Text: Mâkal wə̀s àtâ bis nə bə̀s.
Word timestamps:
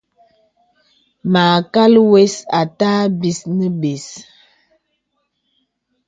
Mâkal 1.31 1.93
wə̀s 2.09 2.35
àtâ 2.59 2.91
bis 3.19 3.39
nə 3.57 3.67
bə̀s. 3.79 4.07